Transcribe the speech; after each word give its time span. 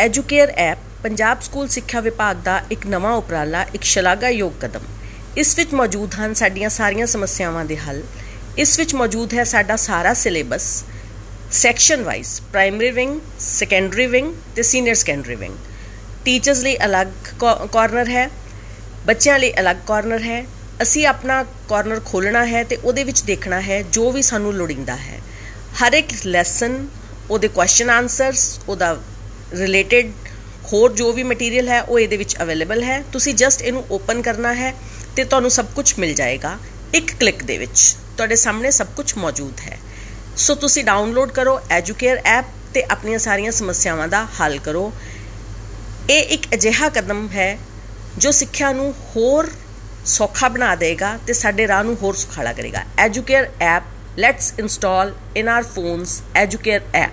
Educare 0.00 0.52
app 0.56 0.78
Punjab 1.02 1.40
school 1.40 1.66
ਸਿੱਖਿਆ 1.68 2.00
ਵਿਭਾਗ 2.00 2.36
ਦਾ 2.44 2.60
ਇੱਕ 2.70 2.86
ਨਵਾਂ 2.86 3.12
ਉਪਰਾਲਾ, 3.14 3.64
ਇੱਕ 3.74 3.82
ਸ਼ਲਾਘਾਯੋਗ 3.84 4.52
ਕਦਮ। 4.60 4.84
ਇਸ 5.36 5.56
ਵਿੱਚ 5.56 5.74
ਮੌਜੂਦ 5.74 6.14
ਹਨ 6.14 6.34
ਸਾਡੀਆਂ 6.34 6.68
ਸਾਰੀਆਂ 6.70 7.06
ਸਮੱਸਿਆਵਾਂ 7.06 7.64
ਦੇ 7.64 7.76
ਹੱਲ। 7.76 8.02
ਇਸ 8.58 8.78
ਵਿੱਚ 8.78 8.94
ਮੌਜੂਦ 8.94 9.34
ਹੈ 9.34 9.44
ਸਾਡਾ 9.44 9.76
ਸਾਰਾ 9.76 10.12
syllabus, 10.14 10.68
section 11.52 12.02
wise, 12.02 12.40
primary 12.52 12.90
wing, 12.90 13.20
secondary 13.40 14.06
wing 14.06 14.32
ਤੇ 14.56 14.62
ਸੀਨੀਅਰ 14.62 14.94
ਸੈਕੰਡਰੀ 14.94 15.34
ਵਿੰਗ। 15.34 15.54
ਟੀਚਰਸ 16.24 16.62
ਲਈ 16.62 16.76
ਅਲੱਗ 16.84 17.44
ਕਾਰਨਰ 17.72 18.08
ਹੈ, 18.08 18.28
ਬੱਚਿਆਂ 19.06 19.38
ਲਈ 19.38 19.52
ਅਲੱਗ 19.60 19.76
ਕਾਰਨਰ 19.86 20.22
ਹੈ, 20.22 20.44
ਅਸੀਂ 20.82 21.06
ਆਪਣਾ 21.06 21.42
ਕਾਰਨਰ 21.68 22.00
ਖੋਲਣਾ 22.04 22.46
ਹੈ 22.46 22.64
ਤੇ 22.64 22.76
ਉਹਦੇ 22.76 23.04
ਵਿੱਚ 23.04 23.22
ਦੇਖਣਾ 23.22 23.60
ਹੈ 23.60 23.82
ਜੋ 23.82 24.10
ਵੀ 24.10 24.22
ਸਾਨੂੰ 24.22 24.54
ਲੋੜੀਂਦਾ 24.54 24.96
ਹੈ। 24.96 25.20
ਹਰ 25.82 25.92
ਇੱਕ 25.92 26.10
ਲੈਸਨ 26.26 26.86
ਉਹਦੇ 27.30 27.48
ਕੁਐਸਚਨ 27.48 27.90
ਆਨਸਰਸ 27.90 28.58
ਉਹਦਾ 28.68 28.96
ਰਿਲੇਟਡ 29.58 30.10
ਹੋਰ 30.72 30.92
ਜੋ 30.92 31.12
ਵੀ 31.12 31.22
ਮਟੀਰੀਅਲ 31.22 31.68
ਹੈ, 31.68 31.82
ਉਹ 31.82 31.98
ਇਹਦੇ 31.98 32.16
ਵਿੱਚ 32.16 32.36
ਅਵੇਲੇਬਲ 32.42 32.82
ਹੈ। 32.82 33.04
ਤੁਸੀਂ 33.12 33.34
ਜਸਟ 33.34 33.62
ਇਹਨੂੰ 33.62 33.84
ਓਪਨ 33.90 34.22
ਕਰਨਾ 34.22 34.54
ਹੈ 34.54 34.74
ਤੇ 35.16 35.24
ਤੁਹਾਨੂੰ 35.24 35.50
ਸਭ 35.50 35.66
ਕੁਝ 35.74 35.94
ਮਿਲ 35.98 36.14
ਜਾਏਗਾ 36.14 36.58
ਇੱਕ 36.94 37.12
ਕਲਿੱਕ 37.20 37.42
ਦੇ 37.42 37.58
ਵਿੱਚ। 37.58 37.96
ਤੁਹਾਡੇ 38.16 38.36
ਸਾਹਮਣੇ 38.36 38.70
ਸਭ 38.70 38.86
ਕੁਝ 38.96 39.12
ਮੌਜੂਦ 39.18 39.60
ਹੈ। 39.60 39.78
ਸੋ 40.36 40.54
ਤੁਸੀਂ 40.54 40.84
ਡਾਊਨਲੋਡ 40.84 41.30
ਕਰੋ 41.30 41.60
ਐਜੂਕੇਅਰ 41.70 42.20
ਐਪ 42.24 42.44
ਤੇ 42.74 42.82
ਆਪਣੀਆਂ 42.90 43.18
ਸਾਰੀਆਂ 43.18 43.52
ਸਮੱਸਿਆਵਾਂ 43.52 44.08
ਦਾ 44.08 44.26
ਹੱਲ 44.40 44.58
ਕਰੋ। 44.58 44.92
ਇਹ 46.10 46.22
ਇੱਕ 46.22 46.54
ਅਜਿਹਾ 46.54 46.88
ਕਦਮ 46.88 47.28
ਹੈ 47.28 47.58
ਜੋ 48.18 48.30
ਸਿੱਖਿਆ 48.30 48.72
ਨੂੰ 48.72 48.94
ਹੋਰ 49.16 49.50
ਸੌਖਾ 50.06 50.48
ਬਣਾ 50.48 50.74
ਦੇਗਾ 50.74 51.18
ਤੇ 51.26 51.32
ਸਾਡੇ 51.32 51.68
ਰਾਹ 51.68 51.84
ਨੂੰ 51.84 51.96
ਹੋਰ 52.02 52.14
ਸੁਖਾਲਾ 52.14 52.52
ਕਰੇਗਾ। 52.52 52.84
Educare 52.98 53.50
app 53.60 53.82
let's 54.18 54.52
install 54.58 55.14
in 55.36 55.48
our 55.48 55.62
phones 55.62 56.22
Educare 56.34 56.80
app 56.94 57.10